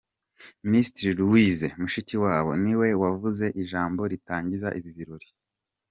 Minisitiri 0.69 1.11
Louise 1.19 1.67
Mushikiwabo 1.81 2.51
ni 2.63 2.73
we 2.79 2.87
wavuze 3.01 3.45
ijambo 3.61 4.01
ritangiza 4.11 4.67
ibi 4.79 4.91
birori. 4.97 5.29